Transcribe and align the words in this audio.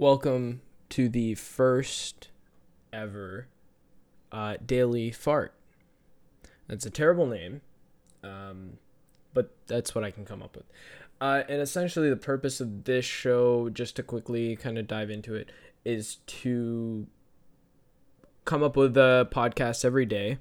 Welcome 0.00 0.62
to 0.88 1.10
the 1.10 1.34
first 1.34 2.30
ever 2.90 3.48
uh, 4.32 4.56
daily 4.64 5.10
fart. 5.10 5.52
That's 6.68 6.86
a 6.86 6.90
terrible 6.90 7.26
name, 7.26 7.60
um, 8.24 8.78
but 9.34 9.50
that's 9.66 9.94
what 9.94 10.02
I 10.02 10.10
can 10.10 10.24
come 10.24 10.42
up 10.42 10.56
with. 10.56 10.64
Uh, 11.20 11.42
and 11.50 11.60
essentially, 11.60 12.08
the 12.08 12.16
purpose 12.16 12.62
of 12.62 12.84
this 12.84 13.04
show, 13.04 13.68
just 13.68 13.94
to 13.96 14.02
quickly 14.02 14.56
kind 14.56 14.78
of 14.78 14.88
dive 14.88 15.10
into 15.10 15.34
it, 15.34 15.52
is 15.84 16.16
to 16.28 17.06
come 18.46 18.62
up 18.62 18.78
with 18.78 18.96
a 18.96 19.28
podcast 19.30 19.84
every 19.84 20.06
day, 20.06 20.38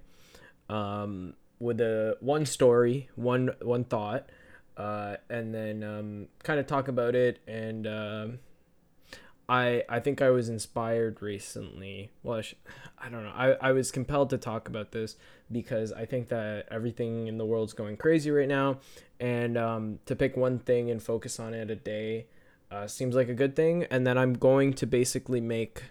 um, 0.70 1.34
with 1.60 1.82
a 1.82 2.16
one 2.21 2.46
story, 2.46 3.10
one 3.18 3.50
one 3.62 3.84
thought, 3.84 4.30
uh, 4.78 5.18
and 5.30 5.54
then 5.54 5.84
um, 5.84 6.28
kind 6.44 6.62
of 6.62 6.66
talk 6.66 6.88
about 6.88 7.14
it 7.14 7.39
and. 7.46 8.39
I 9.50 9.84
I 9.89 10.00
think 10.00 10.21
I 10.21 10.30
was 10.30 10.48
inspired 10.48 11.21
recently. 11.21 12.12
Well, 12.21 12.40
I, 12.40 13.07
I 13.07 13.10
don't 13.10 13.24
know. 13.24 13.34
I, 13.36 13.70
I 13.70 13.71
was 13.71 13.92
compelled 13.92 14.30
to 14.30 14.38
talk 14.38 14.68
about 14.70 14.92
this 14.92 15.18
because 15.52 15.92
I 15.92 16.06
think 16.06 16.30
that 16.30 16.68
everything 16.70 17.28
in 17.28 17.38
the 17.38 17.46
world's 17.46 17.74
going 17.74 17.98
crazy 17.98 18.30
right 18.30 18.48
now, 18.48 18.78
and 19.20 19.57
um, 19.57 20.00
to 20.06 20.16
pick 20.16 20.38
one 20.38 20.60
thing 20.60 20.92
and 20.92 21.02
focus 21.02 21.40
on 21.40 21.56
it 21.56 21.71
a 21.71 21.76
day 21.76 22.28
uh, 22.71 22.88
seems 22.88 23.16
like 23.16 23.28
a 23.28 23.34
good 23.34 23.56
thing. 23.56 23.86
And 23.90 24.06
then 24.06 24.18
I'm 24.18 24.34
going 24.34 24.74
to 24.74 24.86
basically 24.86 25.42
make 25.42 25.86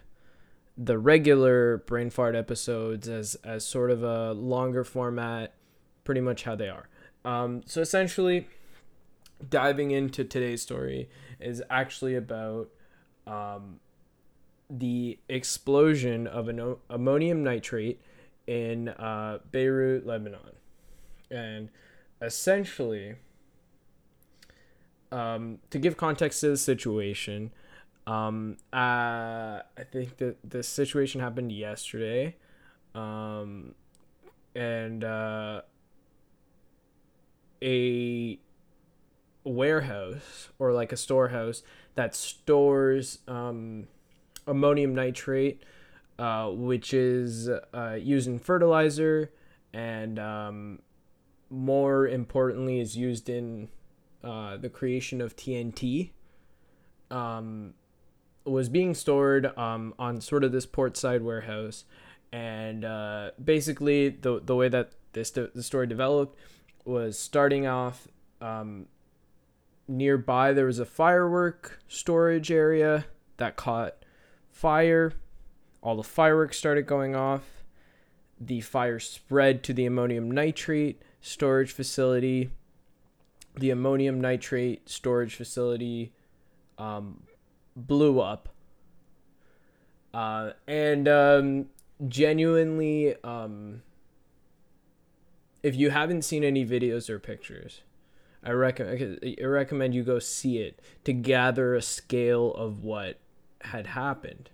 the 0.77 0.97
regular 0.97 1.79
brain 1.79 2.09
fart 2.09 2.35
episodes 2.35 3.09
as 3.09 3.35
as 3.43 3.65
sort 3.65 3.91
of 3.91 4.03
a 4.03 4.31
longer 4.31 4.85
format, 4.85 5.53
pretty 6.05 6.21
much 6.21 6.43
how 6.43 6.55
they 6.55 6.69
are. 6.69 6.87
Um, 7.25 7.63
so 7.65 7.81
essentially, 7.81 8.47
diving 9.49 9.91
into 9.91 10.23
today's 10.23 10.61
story 10.61 11.09
is 11.41 11.61
actually 11.69 12.15
about 12.15 12.69
um, 13.29 13.79
the 14.69 15.19
explosion 15.29 16.27
of 16.27 16.47
an 16.47 16.75
ammonium 16.89 17.43
nitrate 17.43 18.01
in 18.47 18.89
uh, 18.89 19.39
Beirut, 19.51 20.05
Lebanon. 20.05 20.55
And 21.29 21.69
essentially, 22.21 23.15
um, 25.11 25.59
to 25.69 25.77
give 25.77 25.97
context 25.97 26.41
to 26.41 26.49
the 26.49 26.57
situation, 26.57 27.51
um, 28.07 28.57
uh, 28.73 29.61
I 29.77 29.83
think 29.91 30.17
that 30.17 30.37
the 30.47 30.63
situation 30.63 31.21
happened 31.21 31.51
yesterday. 31.51 32.35
Um, 32.95 33.75
and 34.55 35.03
uh, 35.03 35.61
a 37.61 38.39
warehouse 39.43 40.49
or 40.57 40.73
like 40.73 40.91
a 40.91 40.97
storehouse 40.97 41.63
that 41.99 42.15
stores 42.15 43.19
um, 43.27 43.85
ammonium 44.47 44.95
nitrate, 44.95 45.61
uh, 46.17 46.47
which 46.47 46.93
is 46.93 47.49
uh, 47.49 47.97
used 47.99 48.25
in 48.25 48.39
fertilizer 48.39 49.33
and 49.73 50.17
um, 50.17 50.79
more 51.49 52.07
importantly 52.07 52.79
is 52.79 52.95
used 52.95 53.27
in 53.27 53.67
uh, 54.23 54.55
the 54.55 54.69
creation 54.69 55.19
of 55.19 55.35
TNT. 55.35 56.11
Um, 57.11 57.73
was 58.45 58.69
being 58.69 58.93
stored 58.93 59.45
um, 59.57 59.93
on 59.99 60.21
sort 60.21 60.45
of 60.45 60.53
this 60.53 60.65
port 60.65 60.95
side 60.95 61.21
warehouse, 61.21 61.83
and 62.31 62.85
uh, 62.85 63.31
basically 63.43 64.07
the 64.07 64.39
the 64.39 64.55
way 64.55 64.69
that 64.69 64.91
this 65.11 65.31
the 65.31 65.51
story 65.61 65.85
developed 65.85 66.39
was 66.85 67.19
starting 67.19 67.67
off 67.67 68.07
um, 68.39 68.85
nearby 69.89 70.53
there 70.53 70.65
was 70.65 70.79
a 70.79 70.85
firework 70.85 71.79
storage 71.87 72.51
area 72.51 73.05
that 73.37 73.55
caught 73.55 73.95
fire. 74.51 75.13
All 75.81 75.95
the 75.95 76.03
fireworks 76.03 76.57
started 76.57 76.85
going 76.85 77.15
off. 77.15 77.63
The 78.39 78.61
fire 78.61 78.99
spread 78.99 79.63
to 79.63 79.73
the 79.73 79.85
ammonium 79.85 80.29
nitrate 80.31 81.01
storage 81.21 81.71
facility. 81.71 82.51
The 83.55 83.71
ammonium 83.71 84.21
nitrate 84.21 84.87
storage 84.87 85.35
facility 85.35 86.13
um, 86.77 87.23
blew 87.75 88.21
up. 88.21 88.49
Uh, 90.13 90.51
and 90.67 91.07
um, 91.07 91.65
genuinely, 92.07 93.15
um, 93.23 93.81
if 95.61 95.75
you 95.75 95.89
haven't 95.89 96.23
seen 96.23 96.43
any 96.43 96.65
videos 96.65 97.09
or 97.09 97.19
pictures, 97.19 97.81
I 98.43 98.51
recommend 98.51 99.19
I 99.41 99.45
recommend 99.45 99.93
you 99.93 100.03
go 100.03 100.19
see 100.19 100.59
it 100.59 100.81
to 101.03 101.13
gather 101.13 101.75
a 101.75 101.81
scale 101.81 102.53
of 102.53 102.83
what 102.83 103.19
had 103.61 103.87
happened. 103.87 104.49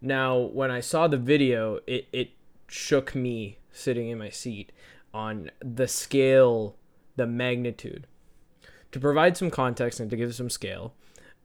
Now, 0.00 0.38
when 0.38 0.70
I 0.70 0.80
saw 0.80 1.08
the 1.08 1.16
video, 1.16 1.80
it 1.86 2.06
it 2.12 2.30
shook 2.68 3.14
me 3.14 3.58
sitting 3.72 4.08
in 4.08 4.18
my 4.18 4.30
seat 4.30 4.72
on 5.12 5.50
the 5.60 5.88
scale, 5.88 6.76
the 7.16 7.26
magnitude. 7.26 8.06
To 8.92 9.00
provide 9.00 9.36
some 9.36 9.50
context 9.50 10.00
and 10.00 10.08
to 10.10 10.16
give 10.16 10.34
some 10.34 10.48
scale, 10.48 10.94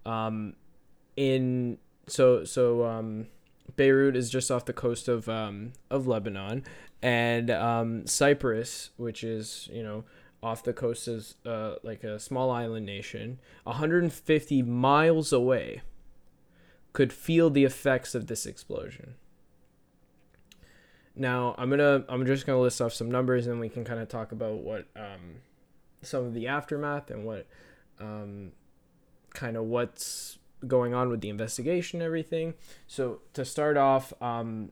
um, 0.06 0.54
in 1.18 1.80
so 2.08 2.44
so 2.44 2.86
um, 2.86 3.28
Beirut 3.76 4.16
is 4.16 4.30
just 4.30 4.52
off 4.52 4.66
the 4.66 4.74
coast 4.74 5.08
of 5.08 5.28
um, 5.28 5.74
of 5.90 6.08
Lebanon, 6.08 6.64
and 7.02 7.50
um, 7.50 8.06
Cyprus, 8.06 8.92
which 8.98 9.24
is 9.24 9.68
you 9.72 9.84
know 9.84 10.04
off 10.44 10.64
the 10.64 10.74
coast 10.74 11.08
is 11.08 11.36
uh, 11.46 11.76
like 11.84 12.04
a 12.04 12.20
small 12.20 12.50
island 12.50 12.86
nation, 12.86 13.40
150 13.64 14.62
miles 14.64 15.32
away, 15.32 15.82
could 16.94 17.14
feel 17.14 17.50
the 17.50 17.64
effects 17.64 18.16
of 18.16 18.28
this 18.28 18.46
explosion. 18.46 19.16
Now 21.16 21.56
I'm 21.58 21.70
gonna 21.70 22.06
I'm 22.08 22.26
just 22.26 22.46
gonna 22.46 22.62
list 22.62 22.82
off 22.82 22.94
some 22.94 23.12
numbers 23.12 23.46
and 23.48 23.60
we 23.60 23.70
can 23.70 23.84
kind 23.84 24.00
of 24.00 24.08
talk 24.08 24.32
about 24.32 24.60
what 24.60 24.86
um, 24.96 25.42
some 26.02 26.26
of 26.26 26.34
the 26.34 26.48
aftermath 26.48 27.12
and 27.12 27.26
what 27.26 27.48
um, 28.00 28.54
kind 29.34 29.58
of 29.58 29.66
what's 29.66 30.40
going 30.68 30.94
on 30.94 31.10
with 31.10 31.22
the 31.22 31.30
investigation 31.30 32.02
and 32.02 32.06
everything. 32.06 32.54
So 32.88 33.22
to 33.34 33.44
start 33.44 33.78
off, 33.78 34.14
um, 34.22 34.72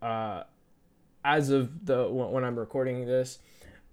uh, 0.00 0.44
as 1.24 1.50
of 1.50 1.86
the 1.86 2.08
when 2.08 2.44
I'm 2.44 2.58
recording 2.58 3.06
this, 3.06 3.38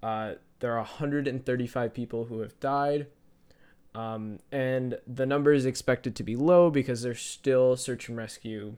uh, 0.06 0.36
there 0.60 0.74
are 0.74 0.82
135 0.82 1.94
people 1.96 2.26
who 2.26 2.42
have 2.42 2.60
died. 2.60 3.08
Um, 3.96 4.38
and 4.52 5.00
the 5.08 5.26
number 5.26 5.52
is 5.52 5.66
expected 5.66 6.16
to 6.18 6.24
be 6.24 6.36
low 6.36 6.70
because 6.70 7.02
there's 7.02 7.22
still 7.22 7.76
search 7.76 8.08
and 8.08 8.16
rescue. 8.16 8.76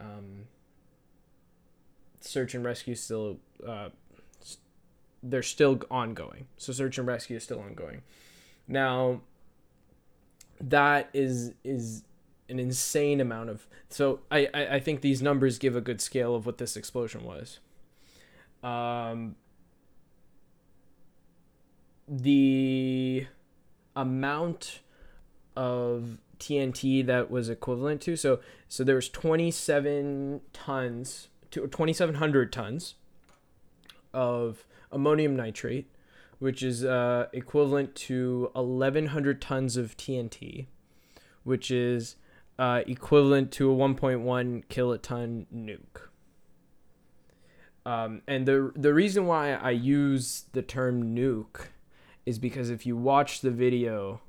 Um, 0.00 0.46
search 2.20 2.52
and 2.52 2.64
rescue 2.64 2.96
still, 2.96 3.38
uh, 3.64 3.90
they're 5.22 5.42
still 5.42 5.80
ongoing. 5.88 6.48
So 6.56 6.72
search 6.72 6.98
and 6.98 7.06
rescue 7.06 7.36
is 7.36 7.44
still 7.44 7.60
ongoing. 7.60 8.02
Now, 8.66 9.20
that 10.60 11.10
is 11.12 11.52
is 11.62 12.02
an 12.48 12.58
insane 12.58 13.20
amount 13.20 13.50
of. 13.50 13.68
So 13.88 14.20
I 14.32 14.48
I, 14.52 14.66
I 14.66 14.80
think 14.80 15.00
these 15.00 15.22
numbers 15.22 15.58
give 15.58 15.76
a 15.76 15.80
good 15.80 16.00
scale 16.00 16.34
of 16.34 16.44
what 16.44 16.58
this 16.58 16.76
explosion 16.76 17.22
was. 17.24 17.60
Um, 18.64 19.36
the 22.08 23.26
amount 23.96 24.80
of 25.56 26.18
TNT 26.38 27.04
that 27.06 27.30
was 27.30 27.48
equivalent 27.48 28.00
to 28.02 28.16
so 28.16 28.40
so 28.68 28.84
there 28.84 28.96
was 28.96 29.08
27 29.08 30.40
tons 30.52 31.28
to 31.50 31.60
2700 31.60 32.52
tons 32.52 32.94
of 34.12 34.66
ammonium 34.90 35.36
nitrate 35.36 35.88
which 36.38 36.62
is 36.62 36.84
uh, 36.84 37.26
equivalent 37.32 37.94
to 37.94 38.50
1100 38.52 39.40
tons 39.40 39.76
of 39.76 39.96
TNT 39.96 40.66
which 41.44 41.70
is 41.70 42.16
uh, 42.58 42.82
equivalent 42.86 43.52
to 43.52 43.70
a 43.70 43.74
1.1 43.74 44.64
kiloton 44.66 45.46
nuke. 45.54 46.08
Um, 47.86 48.22
and 48.26 48.46
the 48.46 48.72
the 48.74 48.94
reason 48.94 49.26
why 49.26 49.52
I 49.52 49.70
use 49.70 50.46
the 50.52 50.62
term 50.62 51.14
nuke 51.14 51.66
is 52.26 52.38
because 52.38 52.70
if 52.70 52.86
you 52.86 52.96
watch 52.96 53.40
the 53.40 53.50
video, 53.50 54.20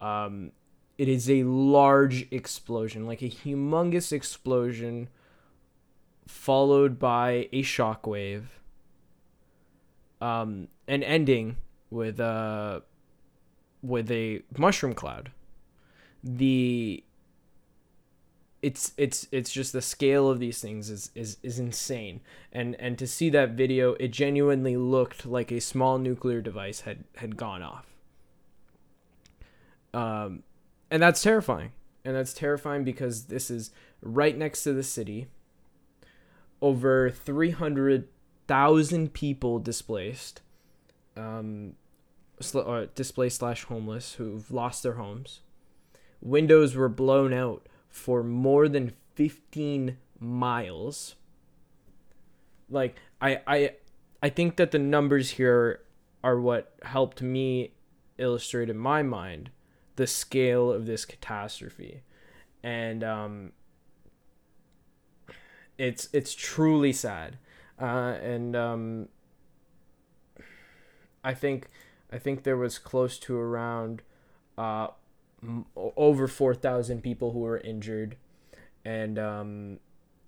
um, 0.00 0.52
it 0.98 1.08
is 1.08 1.30
a 1.30 1.42
large 1.44 2.26
explosion, 2.30 3.06
like 3.06 3.22
a 3.22 3.28
humongous 3.28 4.12
explosion, 4.12 5.08
followed 6.26 6.98
by 6.98 7.48
a 7.52 7.62
shockwave, 7.62 8.44
um, 10.20 10.68
and 10.86 11.02
ending 11.04 11.56
with 11.90 12.20
a 12.20 12.24
uh, 12.24 12.80
with 13.82 14.10
a 14.10 14.42
mushroom 14.56 14.94
cloud. 14.94 15.32
The 16.22 17.02
it's 18.62 18.92
it's 18.96 19.26
it's 19.32 19.52
just 19.52 19.72
the 19.72 19.82
scale 19.82 20.30
of 20.30 20.38
these 20.38 20.60
things 20.60 20.88
is 20.88 21.10
is 21.14 21.36
is 21.42 21.58
insane 21.58 22.20
and 22.52 22.76
and 22.80 22.96
to 22.96 23.06
see 23.06 23.28
that 23.28 23.50
video 23.50 23.94
it 23.94 24.08
genuinely 24.08 24.76
looked 24.76 25.26
like 25.26 25.50
a 25.50 25.60
small 25.60 25.98
nuclear 25.98 26.40
device 26.40 26.82
had 26.82 27.04
had 27.16 27.36
gone 27.36 27.62
off 27.62 27.86
um 29.92 30.42
and 30.92 31.02
that's 31.02 31.22
terrifying. 31.22 31.72
And 32.04 32.14
that's 32.14 32.34
terrifying 32.34 32.84
because 32.84 33.24
this 33.24 33.50
is 33.50 33.70
right 34.02 34.36
next 34.36 34.62
to 34.64 34.74
the 34.74 34.82
city. 34.82 35.28
Over 36.60 37.08
300,000 37.08 39.14
people 39.14 39.58
displaced, 39.58 40.42
um, 41.16 41.72
sl- 42.40 42.58
uh, 42.58 42.86
displaced 42.94 43.38
slash 43.38 43.64
homeless 43.64 44.14
who've 44.14 44.50
lost 44.50 44.82
their 44.82 44.94
homes. 44.94 45.40
Windows 46.20 46.76
were 46.76 46.90
blown 46.90 47.32
out 47.32 47.66
for 47.92 48.24
more 48.24 48.68
than 48.68 48.94
15 49.14 49.98
miles. 50.18 51.14
Like 52.68 52.96
I 53.20 53.40
I 53.46 53.70
I 54.22 54.30
think 54.30 54.56
that 54.56 54.70
the 54.70 54.78
numbers 54.78 55.32
here 55.32 55.82
are 56.24 56.40
what 56.40 56.74
helped 56.82 57.20
me 57.20 57.74
illustrate 58.16 58.70
in 58.70 58.78
my 58.78 59.02
mind 59.02 59.50
the 59.96 60.06
scale 60.06 60.72
of 60.72 60.86
this 60.86 61.04
catastrophe. 61.04 62.02
And 62.64 63.04
um 63.04 63.52
it's 65.76 66.08
it's 66.14 66.34
truly 66.34 66.94
sad. 66.94 67.36
Uh 67.78 68.16
and 68.22 68.56
um 68.56 69.08
I 71.22 71.34
think 71.34 71.68
I 72.10 72.18
think 72.18 72.44
there 72.44 72.56
was 72.56 72.78
close 72.78 73.18
to 73.18 73.36
around 73.36 74.00
uh 74.56 74.88
over 75.76 76.28
4,000 76.28 77.02
people 77.02 77.32
who 77.32 77.40
were 77.40 77.58
injured. 77.58 78.16
And 78.84 79.18
um, 79.18 79.78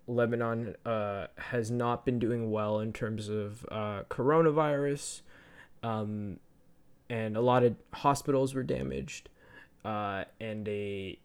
Lebanon 0.07 0.77
uh, 0.85 1.27
has 1.37 1.71
not 1.71 2.05
been 2.05 2.19
doing 2.19 2.51
well 2.51 2.81
in 2.81 2.93
terms 2.93 3.29
of 3.29 3.65
uh, 3.71 4.03
coronavirus, 4.11 5.23
um, 5.83 6.39
and 7.09 7.37
a 7.37 7.41
lot 7.41 7.65
of 7.65 7.77
hospitals 7.93 8.55
were 8.55 8.63
damaged, 8.63 9.29
uh, 9.85 10.25
and 10.41 10.67
they 10.67 11.19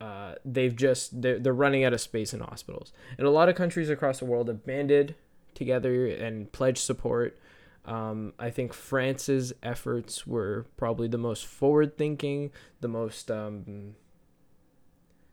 uh, 0.00 0.34
they've 0.44 0.76
just 0.76 1.20
they're, 1.20 1.38
they're 1.38 1.52
running 1.52 1.84
out 1.84 1.92
of 1.92 2.00
space 2.00 2.32
in 2.32 2.40
hospitals, 2.40 2.92
and 3.18 3.26
a 3.26 3.30
lot 3.30 3.48
of 3.48 3.54
countries 3.54 3.90
across 3.90 4.18
the 4.18 4.24
world 4.24 4.48
have 4.48 4.64
banded 4.64 5.14
together 5.54 6.06
and 6.06 6.52
pledged 6.52 6.78
support. 6.78 7.38
Um, 7.86 8.32
I 8.38 8.50
think 8.50 8.72
France's 8.72 9.52
efforts 9.62 10.26
were 10.26 10.66
probably 10.76 11.06
the 11.06 11.18
most 11.18 11.46
forward 11.46 11.96
thinking, 11.96 12.50
the 12.80 12.88
most 12.88 13.30
um, 13.30 13.94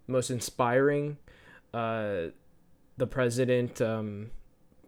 most 0.07 0.29
inspiring. 0.29 1.17
Uh, 1.73 2.27
the 2.97 3.07
president 3.07 3.81
um, 3.81 4.29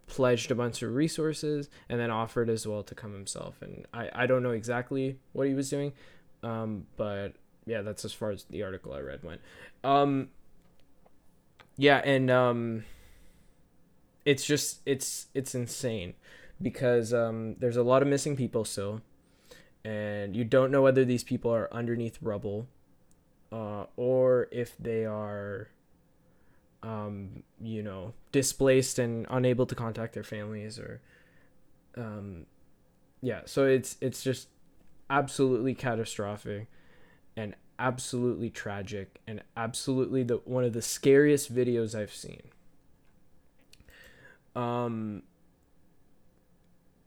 pledged 0.06 0.52
a 0.52 0.54
bunch 0.54 0.82
of 0.82 0.94
resources 0.94 1.68
and 1.88 1.98
then 1.98 2.10
offered 2.10 2.48
as 2.48 2.66
well 2.66 2.84
to 2.84 2.94
come 2.94 3.12
himself. 3.12 3.60
And 3.60 3.84
I, 3.92 4.10
I 4.14 4.26
don't 4.26 4.44
know 4.44 4.52
exactly 4.52 5.18
what 5.32 5.48
he 5.48 5.54
was 5.54 5.68
doing, 5.68 5.92
um, 6.44 6.86
but 6.96 7.32
yeah, 7.66 7.82
that's 7.82 8.04
as 8.04 8.12
far 8.12 8.30
as 8.30 8.44
the 8.44 8.62
article 8.62 8.92
I 8.92 9.00
read 9.00 9.24
went. 9.24 9.40
Um, 9.82 10.28
yeah, 11.76 12.00
and 12.04 12.30
um, 12.30 12.84
it's 14.24 14.46
just 14.46 14.82
it's 14.86 15.26
it's 15.34 15.54
insane 15.54 16.14
because 16.60 17.12
um, 17.12 17.56
there's 17.58 17.76
a 17.76 17.82
lot 17.82 18.02
of 18.02 18.08
missing 18.08 18.36
people 18.36 18.64
still, 18.64 19.02
and 19.84 20.34
you 20.34 20.44
don't 20.44 20.70
know 20.70 20.82
whether 20.82 21.04
these 21.04 21.24
people 21.24 21.54
are 21.54 21.72
underneath 21.72 22.18
rubble 22.20 22.66
uh, 23.52 23.84
or 23.96 24.48
if 24.50 24.76
they 24.78 25.04
are, 25.04 25.68
um, 26.82 27.42
you 27.60 27.82
know, 27.82 28.12
displaced 28.32 28.98
and 28.98 29.26
unable 29.30 29.66
to 29.66 29.74
contact 29.74 30.14
their 30.14 30.24
families, 30.24 30.78
or, 30.78 31.00
um, 31.96 32.46
yeah. 33.22 33.42
So 33.44 33.66
it's 33.66 33.96
it's 34.00 34.22
just 34.22 34.48
absolutely 35.08 35.74
catastrophic, 35.74 36.66
and 37.36 37.54
absolutely 37.78 38.50
tragic, 38.50 39.20
and 39.26 39.42
absolutely 39.56 40.22
the 40.22 40.36
one 40.44 40.64
of 40.64 40.72
the 40.72 40.82
scariest 40.82 41.54
videos 41.54 41.94
I've 41.94 42.14
seen. 42.14 42.42
Um. 44.54 45.22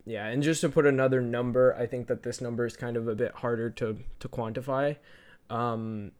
Yeah, 0.09 0.25
and 0.25 0.41
just 0.41 0.61
to 0.61 0.69
put 0.69 0.87
another 0.87 1.21
number, 1.21 1.75
I 1.75 1.85
think 1.85 2.07
that 2.07 2.23
this 2.23 2.41
number 2.41 2.65
is 2.65 2.75
kind 2.75 2.97
of 2.97 3.07
a 3.07 3.13
bit 3.13 3.31
harder 3.35 3.69
to 3.69 3.97
to 4.19 4.27
quantify. 4.27 4.95
Um, 5.51 6.13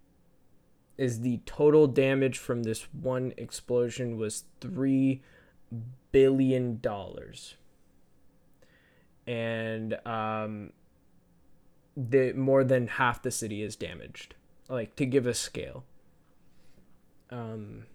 is 0.95 1.21
the 1.21 1.39
total 1.47 1.87
damage 1.87 2.37
from 2.37 2.61
this 2.61 2.83
one 2.93 3.33
explosion 3.35 4.15
was 4.15 4.43
three 4.61 5.23
billion 6.11 6.79
dollars 6.81 7.55
and 9.25 9.93
um 10.05 10.71
the 11.95 12.33
more 12.33 12.63
than 12.63 12.87
half 12.87 13.21
the 13.21 13.31
city 13.31 13.61
is 13.61 13.75
damaged 13.75 14.35
like 14.67 14.95
to 14.95 15.05
give 15.05 15.27
a 15.27 15.33
scale 15.33 15.83
um 17.29 17.85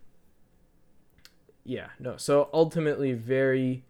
yeah 1.64 1.88
no 1.98 2.16
so 2.16 2.48
ultimately 2.52 3.12
very 3.12 3.84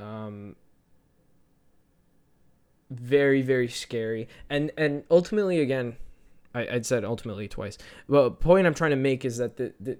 um 0.00 0.56
very 2.98 3.42
very 3.42 3.68
scary 3.68 4.28
and 4.48 4.70
and 4.76 5.04
ultimately 5.10 5.60
again 5.60 5.96
I, 6.54 6.68
I'd 6.68 6.86
said 6.86 7.04
ultimately 7.04 7.48
twice. 7.48 7.76
Well, 8.08 8.30
point 8.30 8.66
I'm 8.66 8.74
trying 8.74 8.92
to 8.92 8.96
make 8.96 9.24
is 9.24 9.38
that 9.38 9.56
the, 9.56 9.74
the 9.80 9.98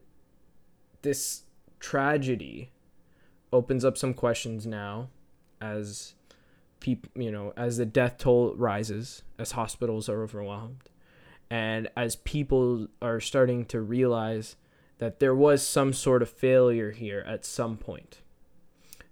this 1.03 1.43
tragedy 1.81 2.71
opens 3.53 3.85
up 3.85 3.99
some 3.99 4.15
questions 4.15 4.67
now 4.67 5.09
as 5.61 6.15
people 6.81 7.11
you 7.15 7.31
know 7.31 7.53
as 7.57 7.77
the 7.77 7.87
death 7.87 8.19
toll 8.19 8.55
rises 8.57 9.23
as 9.39 9.53
hospitals 9.53 10.09
are 10.09 10.23
overwhelmed 10.23 10.89
and 11.51 11.89
as 11.97 12.17
people 12.17 12.89
are 13.03 13.21
starting 13.21 13.65
to 13.67 13.81
realize 13.81 14.57
that 14.99 15.21
there 15.21 15.35
was 15.35 15.67
some 15.67 15.93
sort 15.93 16.23
of 16.23 16.31
failure 16.31 16.91
here 16.91 17.23
at 17.27 17.45
some 17.45 17.77
point 17.77 18.23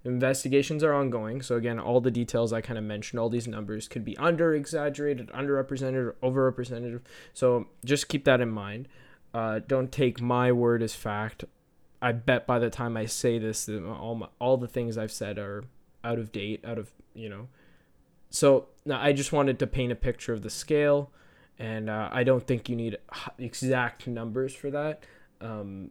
Investigations 0.04 0.82
are 0.82 0.92
ongoing. 0.92 1.42
So, 1.42 1.56
again, 1.56 1.78
all 1.78 2.00
the 2.00 2.10
details 2.10 2.52
I 2.52 2.60
kind 2.60 2.78
of 2.78 2.84
mentioned, 2.84 3.20
all 3.20 3.28
these 3.28 3.46
numbers 3.46 3.86
could 3.86 4.04
be 4.04 4.16
under 4.16 4.54
exaggerated, 4.54 5.28
underrepresented, 5.28 5.94
or 5.94 6.16
overrepresented. 6.22 7.00
So, 7.32 7.68
just 7.84 8.08
keep 8.08 8.24
that 8.24 8.40
in 8.40 8.50
mind. 8.50 8.88
Uh, 9.32 9.60
don't 9.66 9.92
take 9.92 10.20
my 10.20 10.50
word 10.50 10.82
as 10.82 10.94
fact. 10.94 11.44
I 12.00 12.12
bet 12.12 12.46
by 12.46 12.58
the 12.58 12.68
time 12.68 12.96
I 12.96 13.06
say 13.06 13.38
this, 13.38 13.68
all, 13.68 14.16
my, 14.16 14.28
all 14.40 14.56
the 14.56 14.66
things 14.66 14.98
I've 14.98 15.12
said 15.12 15.38
are 15.38 15.64
out 16.02 16.18
of 16.18 16.32
date, 16.32 16.64
out 16.64 16.78
of, 16.78 16.90
you 17.14 17.28
know. 17.28 17.48
So, 18.28 18.68
now 18.84 19.00
I 19.00 19.12
just 19.12 19.32
wanted 19.32 19.58
to 19.60 19.66
paint 19.66 19.92
a 19.92 19.96
picture 19.96 20.32
of 20.32 20.42
the 20.42 20.50
scale. 20.50 21.12
And 21.58 21.88
uh, 21.88 22.08
I 22.10 22.24
don't 22.24 22.44
think 22.44 22.68
you 22.68 22.74
need 22.74 22.98
exact 23.38 24.08
numbers 24.08 24.52
for 24.52 24.70
that. 24.70 25.04
Um, 25.40 25.90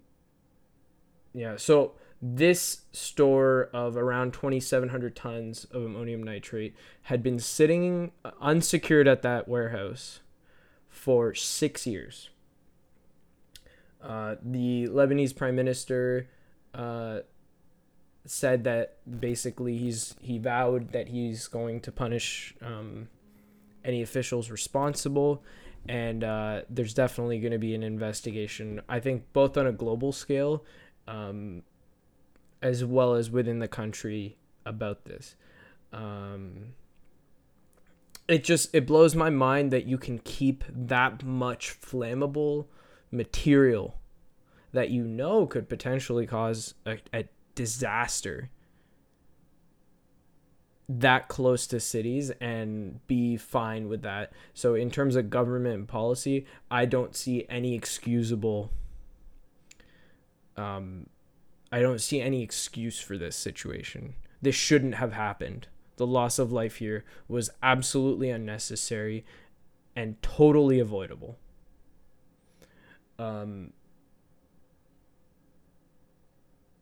yeah, 1.33 1.55
so 1.55 1.93
this 2.21 2.81
store 2.91 3.69
of 3.73 3.97
around 3.97 4.33
2,700 4.33 5.15
tons 5.15 5.65
of 5.71 5.83
ammonium 5.83 6.21
nitrate 6.21 6.75
had 7.03 7.23
been 7.23 7.39
sitting 7.39 8.11
unsecured 8.39 9.07
at 9.07 9.23
that 9.23 9.47
warehouse 9.47 10.19
for 10.87 11.33
six 11.33 11.87
years. 11.87 12.29
Uh, 14.03 14.35
the 14.43 14.87
Lebanese 14.87 15.35
prime 15.35 15.55
minister 15.55 16.27
uh, 16.75 17.19
said 18.25 18.63
that 18.65 18.97
basically 19.19 19.77
he's 19.77 20.15
he 20.21 20.37
vowed 20.37 20.91
that 20.91 21.07
he's 21.07 21.47
going 21.47 21.79
to 21.81 21.91
punish 21.91 22.53
um, 22.61 23.07
any 23.83 24.01
officials 24.01 24.51
responsible, 24.51 25.43
and 25.87 26.23
uh, 26.23 26.61
there's 26.69 26.93
definitely 26.93 27.39
going 27.39 27.51
to 27.51 27.59
be 27.59 27.73
an 27.73 27.83
investigation. 27.83 28.81
I 28.87 28.99
think 28.99 29.23
both 29.33 29.57
on 29.57 29.65
a 29.65 29.71
global 29.71 30.11
scale. 30.11 30.63
Um, 31.07 31.63
as 32.61 32.85
well 32.85 33.13
as 33.15 33.29
within 33.29 33.59
the 33.59 33.67
country 33.67 34.37
about 34.65 35.05
this. 35.05 35.35
Um, 35.91 36.73
it 38.27 38.43
just 38.43 38.73
it 38.73 38.87
blows 38.87 39.15
my 39.15 39.29
mind 39.29 39.71
that 39.71 39.85
you 39.85 39.97
can 39.97 40.19
keep 40.19 40.63
that 40.69 41.23
much 41.23 41.79
flammable 41.81 42.67
material 43.11 43.95
that 44.71 44.89
you 44.89 45.03
know 45.03 45.45
could 45.45 45.67
potentially 45.67 46.25
cause 46.25 46.75
a, 46.85 46.97
a 47.13 47.25
disaster 47.55 48.49
that 50.87 51.27
close 51.27 51.67
to 51.67 51.79
cities 51.79 52.31
and 52.41 53.05
be 53.07 53.37
fine 53.37 53.87
with 53.87 54.01
that. 54.01 54.33
So 54.53 54.75
in 54.75 54.91
terms 54.91 55.15
of 55.15 55.29
government 55.29 55.87
policy, 55.87 56.45
I 56.69 56.85
don't 56.85 57.15
see 57.15 57.45
any 57.49 57.75
excusable 57.75 58.71
um, 60.57 61.07
I 61.71 61.81
don't 61.81 62.01
see 62.01 62.21
any 62.21 62.43
excuse 62.43 62.99
for 62.99 63.17
this 63.17 63.35
situation. 63.35 64.15
This 64.41 64.55
shouldn't 64.55 64.95
have 64.95 65.13
happened. 65.13 65.67
The 65.97 66.07
loss 66.07 66.39
of 66.39 66.51
life 66.51 66.77
here 66.77 67.05
was 67.27 67.49
absolutely 67.61 68.29
unnecessary 68.29 69.23
and 69.95 70.21
totally 70.21 70.79
avoidable. 70.79 71.37
Um, 73.19 73.73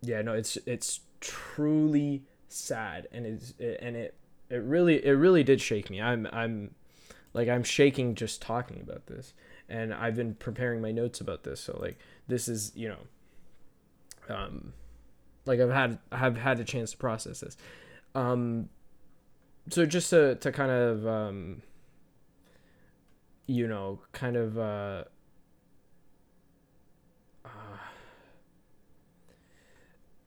yeah, 0.01 0.21
no, 0.21 0.33
it's 0.33 0.57
it's 0.65 1.01
truly 1.19 2.23
sad, 2.47 3.07
and 3.11 3.25
it's 3.25 3.53
and 3.59 3.95
it 3.95 4.15
it 4.49 4.63
really 4.63 5.05
it 5.05 5.11
really 5.11 5.43
did 5.43 5.59
shake 5.59 5.89
me. 5.89 6.01
I'm 6.01 6.27
I'm 6.31 6.75
like 7.33 7.49
I'm 7.49 7.63
shaking 7.63 8.15
just 8.15 8.41
talking 8.41 8.81
about 8.81 9.07
this, 9.07 9.33
and 9.67 9.93
I've 9.93 10.15
been 10.15 10.35
preparing 10.35 10.81
my 10.81 10.91
notes 10.91 11.19
about 11.19 11.43
this. 11.43 11.59
So 11.59 11.77
like 11.79 11.99
this 12.27 12.47
is 12.47 12.71
you 12.75 12.87
know, 12.87 12.99
um, 14.29 14.73
like 15.45 15.59
I've 15.59 15.71
had 15.71 15.99
I've 16.11 16.37
had 16.37 16.59
a 16.59 16.63
chance 16.63 16.91
to 16.91 16.97
process 16.97 17.39
this. 17.41 17.57
Um, 18.15 18.69
so 19.69 19.85
just 19.85 20.09
to 20.11 20.35
to 20.35 20.51
kind 20.51 20.71
of 20.71 21.07
um, 21.07 21.61
you 23.47 23.67
know, 23.67 23.99
kind 24.11 24.35
of 24.35 24.57
uh, 24.57 25.03
uh 27.45 27.49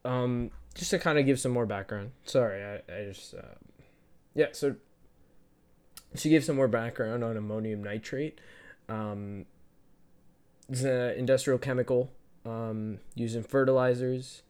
um 0.05 0.51
just 0.75 0.91
to 0.91 0.99
kind 0.99 1.19
of 1.19 1.27
give 1.27 1.39
some 1.39 1.53
more 1.53 1.67
background. 1.67 2.13
Sorry, 2.25 2.63
I, 2.63 2.93
I 2.93 3.05
just 3.07 3.35
uh, 3.35 3.55
yeah. 4.35 4.47
So 4.53 4.77
to 6.17 6.29
give 6.29 6.45
some 6.45 6.57
more 6.57 6.69
background 6.69 7.23
on 7.23 7.37
ammonium 7.37 7.83
nitrate, 7.83 8.41
um, 8.89 9.47
it's 10.69 10.83
an 10.83 11.15
industrial 11.17 11.59
chemical 11.59 12.11
um, 12.45 12.99
used 13.15 13.37
in 13.37 13.43
fertilizers, 13.43 14.43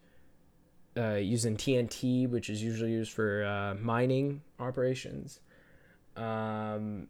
uh, 0.97 1.15
used 1.15 1.45
in 1.45 1.57
TNT, 1.57 2.29
which 2.29 2.49
is 2.51 2.63
usually 2.63 2.93
used 2.93 3.13
for 3.13 3.45
uh, 3.45 3.75
mining 3.83 4.43
operations, 4.59 5.41
um, 6.17 7.09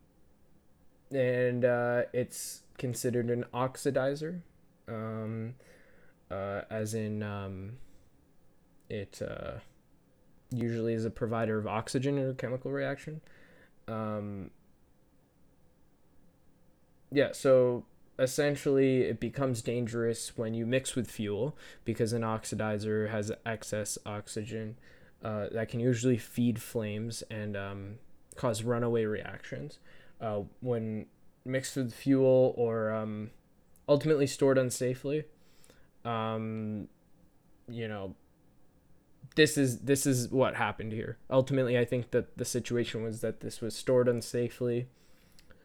and 1.10 1.64
uh, 1.64 2.02
it's 2.12 2.62
considered 2.78 3.30
an 3.30 3.44
oxidizer, 3.52 4.40
um, 4.88 5.54
uh, 6.30 6.62
as 6.70 6.94
in 6.94 7.22
um, 7.22 7.72
it 8.88 9.20
uh, 9.22 9.58
usually 10.50 10.94
is 10.94 11.04
a 11.04 11.10
provider 11.10 11.58
of 11.58 11.66
oxygen 11.66 12.18
in 12.18 12.30
a 12.30 12.34
chemical 12.34 12.70
reaction. 12.70 13.20
Um, 13.88 14.50
yeah, 17.10 17.32
so 17.32 17.84
essentially 18.18 19.02
it 19.02 19.20
becomes 19.20 19.62
dangerous 19.62 20.36
when 20.36 20.54
you 20.54 20.66
mix 20.66 20.94
with 20.94 21.10
fuel 21.10 21.56
because 21.84 22.12
an 22.12 22.22
oxidizer 22.22 23.10
has 23.10 23.32
excess 23.46 23.98
oxygen 24.04 24.76
uh, 25.24 25.46
that 25.52 25.68
can 25.68 25.80
usually 25.80 26.18
feed 26.18 26.60
flames 26.60 27.22
and 27.30 27.56
um, 27.56 27.94
cause 28.36 28.62
runaway 28.62 29.04
reactions. 29.04 29.78
Uh, 30.20 30.42
when 30.60 31.06
mixed 31.44 31.76
with 31.76 31.92
fuel 31.92 32.54
or 32.56 32.92
um, 32.92 33.30
ultimately 33.88 34.26
stored 34.26 34.56
unsafely, 34.56 35.24
um, 36.04 36.88
you 37.68 37.88
know, 37.88 38.14
this 39.34 39.56
is 39.56 39.80
this 39.80 40.06
is 40.06 40.28
what 40.28 40.56
happened 40.56 40.92
here. 40.92 41.16
Ultimately, 41.30 41.78
I 41.78 41.84
think 41.84 42.10
that 42.10 42.36
the 42.36 42.44
situation 42.44 43.02
was 43.02 43.20
that 43.20 43.40
this 43.40 43.60
was 43.60 43.74
stored 43.74 44.06
unsafely, 44.06 44.86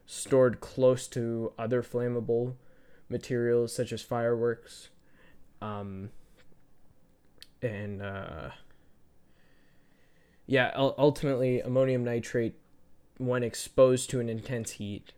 stored 0.07 0.61
close 0.61 1.07
to 1.09 1.51
other 1.59 1.83
flammable 1.83 2.55
materials 3.09 3.75
such 3.75 3.91
as 3.91 4.01
fireworks, 4.01 4.89
um, 5.61 6.09
and 7.61 8.01
uh, 8.01 8.49
yeah, 10.47 10.71
ultimately, 10.75 11.59
ammonium 11.59 12.03
nitrate, 12.03 12.55
when 13.17 13.43
exposed 13.43 14.09
to 14.09 14.19
an 14.19 14.29
intense 14.29 14.71
heat, 14.71 15.11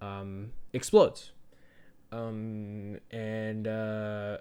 um, 0.00 0.52
explodes, 0.72 1.30
um, 2.10 2.98
and 3.10 3.68
uh, 3.68 4.38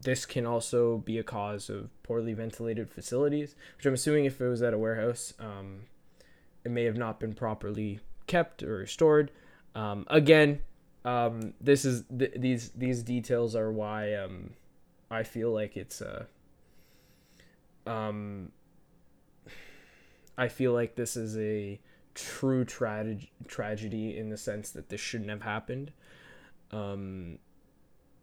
this 0.00 0.24
can 0.24 0.46
also 0.46 0.98
be 0.98 1.18
a 1.18 1.22
cause 1.22 1.68
of 1.68 1.90
poorly 2.02 2.32
ventilated 2.32 2.88
facilities, 2.88 3.54
which 3.76 3.84
I'm 3.84 3.94
assuming 3.94 4.24
if 4.24 4.40
it 4.40 4.48
was 4.48 4.62
at 4.62 4.72
a 4.72 4.78
warehouse, 4.78 5.34
um, 5.38 5.82
it 6.64 6.70
may 6.70 6.84
have 6.84 6.96
not 6.96 7.20
been 7.20 7.34
properly 7.34 8.00
kept 8.26 8.62
or 8.62 8.86
stored. 8.86 9.30
Um, 9.74 10.06
again, 10.08 10.60
um, 11.04 11.54
this 11.60 11.84
is 11.84 12.04
th- 12.16 12.34
these 12.36 12.70
these 12.70 13.02
details 13.02 13.54
are 13.54 13.70
why 13.70 14.14
um, 14.14 14.54
I 15.10 15.22
feel 15.22 15.52
like 15.52 15.76
it's 15.76 16.00
a. 16.00 16.26
Um, 17.86 18.50
I 20.36 20.48
feel 20.48 20.72
like 20.72 20.96
this 20.96 21.16
is 21.16 21.36
a 21.38 21.80
true 22.14 22.64
tragedy 22.64 23.30
tragedy 23.46 24.16
in 24.16 24.30
the 24.30 24.36
sense 24.36 24.70
that 24.70 24.88
this 24.88 25.00
shouldn't 25.00 25.30
have 25.30 25.42
happened. 25.42 25.92
Um, 26.72 27.38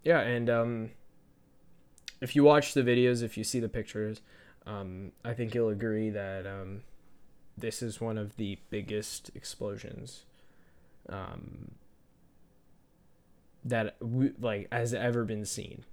yeah, 0.03 0.19
and 0.19 0.49
um, 0.49 0.89
if 2.19 2.35
you 2.35 2.43
watch 2.43 2.73
the 2.73 2.81
videos, 2.81 3.23
if 3.23 3.37
you 3.37 3.43
see 3.43 3.59
the 3.59 3.69
pictures, 3.69 4.21
um, 4.65 5.11
I 5.23 5.33
think 5.33 5.55
you'll 5.55 5.69
agree 5.69 6.09
that 6.09 6.45
um, 6.45 6.81
this 7.57 7.81
is 7.81 8.01
one 8.01 8.17
of 8.17 8.37
the 8.37 8.57
biggest 8.69 9.31
explosions 9.35 10.23
um, 11.09 11.71
that 13.63 13.95
we, 14.01 14.31
like 14.39 14.67
has 14.71 14.93
ever 14.93 15.23
been 15.23 15.45
seen, 15.45 15.83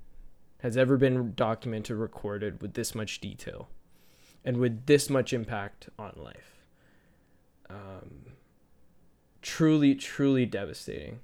has 0.62 0.76
ever 0.76 0.96
been 0.96 1.34
documented, 1.34 1.96
recorded 1.96 2.60
with 2.62 2.74
this 2.74 2.94
much 2.94 3.20
detail, 3.20 3.68
and 4.44 4.56
with 4.56 4.86
this 4.86 5.10
much 5.10 5.32
impact 5.32 5.88
on 5.98 6.12
life. 6.16 6.62
Um, 7.68 8.26
truly, 9.42 9.94
truly 9.94 10.46
devastating. 10.46 11.20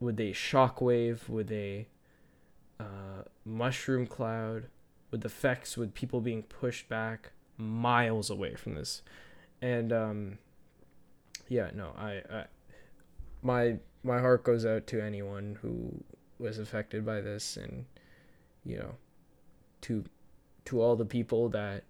With 0.00 0.18
a 0.18 0.32
shockwave, 0.32 1.28
with 1.28 1.52
a 1.52 1.86
uh, 2.80 3.24
mushroom 3.44 4.06
cloud 4.06 4.66
with 5.12 5.24
effects 5.24 5.76
with 5.76 5.94
people 5.94 6.20
being 6.20 6.42
pushed 6.42 6.88
back 6.88 7.32
miles 7.62 8.30
away 8.30 8.54
from 8.54 8.74
this 8.74 9.02
and 9.60 9.92
um, 9.92 10.38
yeah 11.48 11.70
no 11.74 11.92
I, 11.96 12.22
I 12.30 12.44
my 13.42 13.76
my 14.02 14.20
heart 14.20 14.44
goes 14.44 14.66
out 14.66 14.86
to 14.88 15.00
anyone 15.00 15.58
who 15.62 16.02
was 16.38 16.58
affected 16.58 17.06
by 17.06 17.20
this 17.20 17.56
and 17.56 17.86
you 18.64 18.78
know 18.78 18.94
to 19.82 20.04
to 20.64 20.80
all 20.80 20.96
the 20.96 21.04
people 21.04 21.48
that 21.50 21.84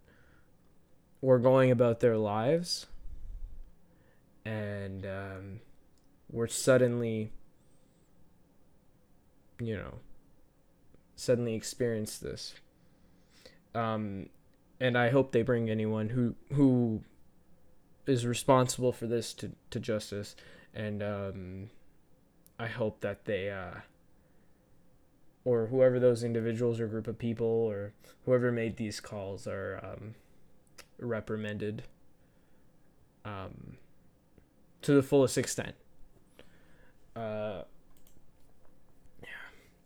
were 1.21 1.39
going 1.39 1.71
about 1.71 2.01
their 2.01 2.17
lives 2.17 2.87
and 4.45 5.07
um, 5.07 5.61
were 6.31 6.49
suddenly 6.49 7.31
you 9.61 9.77
know 9.77 9.95
suddenly 11.23 11.55
experienced 11.55 12.23
this. 12.23 12.55
Um, 13.75 14.29
and 14.83 14.99
I 14.99 15.11
hope 15.11 15.31
they 15.31 15.43
bring 15.43 15.71
anyone 15.71 16.09
who 16.09 16.35
who 16.53 17.05
is 18.05 18.27
responsible 18.27 18.91
for 18.91 19.07
this 19.07 19.33
to, 19.35 19.53
to 19.71 19.79
justice. 19.79 20.35
And 20.75 21.05
um, 21.05 21.71
I 22.59 22.67
hope 22.67 23.01
that 23.01 23.25
they, 23.25 23.49
uh, 23.49 23.83
or 25.45 25.67
whoever 25.69 26.01
those 26.01 26.25
individuals 26.25 26.81
or 26.81 26.89
group 26.89 27.07
of 27.07 27.17
people 27.17 27.47
or 27.47 27.93
whoever 28.25 28.51
made 28.51 28.77
these 28.77 28.99
calls 28.99 29.47
are 29.47 29.81
um, 29.85 30.17
reprimanded 30.99 31.85
um, 33.25 33.77
to 34.81 34.95
the 34.95 35.03
fullest 35.03 35.39
extent. 35.39 35.77
Uh, 37.15 37.63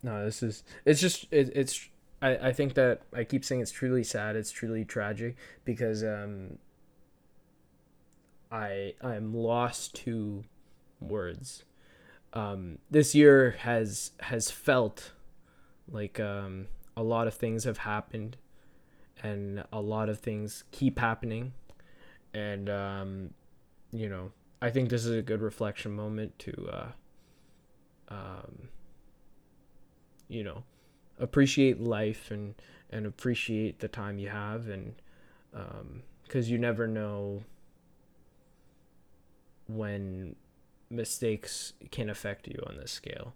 no, 0.02 0.24
this 0.24 0.42
is 0.42 0.64
it's 0.86 1.02
just 1.02 1.26
it, 1.30 1.50
it's 1.54 1.90
I, 2.22 2.48
I 2.48 2.52
think 2.52 2.74
that 2.74 3.02
I 3.14 3.24
keep 3.24 3.44
saying 3.44 3.60
it's 3.60 3.70
truly 3.72 4.02
sad, 4.04 4.36
it's 4.36 4.50
truly 4.50 4.84
tragic 4.84 5.36
because 5.64 6.02
um 6.02 6.58
I 8.50 8.94
I'm 9.02 9.34
lost 9.34 9.94
to 9.96 10.44
words. 11.00 11.64
Um 12.32 12.78
this 12.90 13.14
year 13.14 13.56
has 13.60 14.12
has 14.20 14.50
felt 14.50 15.12
like 15.90 16.18
um 16.18 16.68
a 16.96 17.02
lot 17.02 17.26
of 17.26 17.34
things 17.34 17.64
have 17.64 17.78
happened 17.78 18.36
and 19.22 19.64
a 19.72 19.80
lot 19.80 20.08
of 20.08 20.18
things 20.20 20.64
keep 20.70 20.98
happening 20.98 21.52
and 22.32 22.70
um 22.70 23.30
you 23.92 24.08
know, 24.08 24.32
I 24.60 24.70
think 24.70 24.88
this 24.88 25.04
is 25.04 25.16
a 25.16 25.22
good 25.22 25.42
reflection 25.42 25.92
moment 25.92 26.38
to 26.40 26.68
uh 26.72 26.88
um 28.08 28.68
you 30.28 30.42
know 30.42 30.64
appreciate 31.18 31.80
life 31.80 32.30
and 32.30 32.54
and 32.90 33.06
appreciate 33.06 33.80
the 33.80 33.88
time 33.88 34.18
you 34.18 34.28
have 34.28 34.68
and 34.68 34.94
because 36.22 36.46
um, 36.46 36.52
you 36.52 36.58
never 36.58 36.86
know 36.86 37.42
when 39.68 40.36
mistakes 40.90 41.72
can 41.90 42.08
affect 42.08 42.46
you 42.46 42.62
on 42.66 42.76
this 42.76 42.92
scale. 42.92 43.34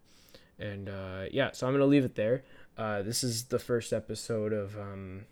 And 0.58 0.88
uh, 0.88 1.24
yeah 1.30 1.50
so 1.52 1.66
i'm 1.66 1.72
gonna 1.72 1.86
leave 1.86 2.04
it 2.04 2.14
there. 2.14 2.44
Uh, 2.76 3.02
this 3.02 3.24
is 3.24 3.44
the 3.44 3.58
first 3.58 3.92
episode 3.92 4.52
of 4.52 4.78
um, 4.78 5.24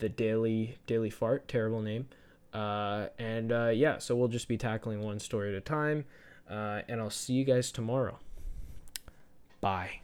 the 0.00 0.08
daily 0.08 0.78
daily 0.86 1.10
fart 1.10 1.48
terrible 1.48 1.82
name. 1.82 2.08
Uh, 2.52 3.06
and 3.18 3.50
uh, 3.50 3.70
yeah 3.72 3.98
so 3.98 4.14
we'll 4.14 4.28
just 4.28 4.48
be 4.48 4.58
tackling 4.58 5.00
one 5.00 5.18
story 5.18 5.50
at 5.50 5.54
a 5.54 5.60
time. 5.60 6.04
Uh, 6.48 6.82
and 6.88 7.00
i'll 7.00 7.10
see 7.10 7.32
you 7.32 7.44
guys 7.44 7.72
tomorrow. 7.72 8.18
Bye 9.60 10.01